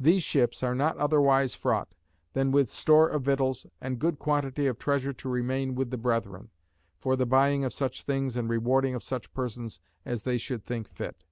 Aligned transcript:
These 0.00 0.24
ships 0.24 0.64
are 0.64 0.74
not 0.74 0.96
otherwise 0.98 1.54
fraught, 1.54 1.94
than 2.32 2.50
with 2.50 2.68
store 2.68 3.08
of 3.10 3.22
victuals, 3.22 3.64
and 3.80 4.00
good 4.00 4.18
quantity 4.18 4.66
of 4.66 4.76
treasure 4.76 5.12
to 5.12 5.28
remain 5.28 5.76
with 5.76 5.92
the 5.92 5.96
brethren, 5.96 6.48
for 6.98 7.14
the 7.14 7.26
buying 7.26 7.64
of 7.64 7.72
such 7.72 8.02
things 8.02 8.36
and 8.36 8.48
rewarding 8.48 8.96
of 8.96 9.04
such 9.04 9.32
persons 9.32 9.78
as 10.04 10.24
they 10.24 10.36
should 10.36 10.64
think 10.64 10.88
fit. 10.88 11.22